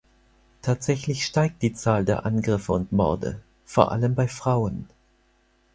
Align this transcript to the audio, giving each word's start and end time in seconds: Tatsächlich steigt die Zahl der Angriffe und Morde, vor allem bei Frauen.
Tatsächlich 0.63 1.27
steigt 1.27 1.61
die 1.61 1.73
Zahl 1.73 2.03
der 2.05 2.25
Angriffe 2.25 2.71
und 2.73 2.91
Morde, 2.91 3.39
vor 3.65 3.91
allem 3.91 4.15
bei 4.15 4.27
Frauen. 4.27 4.87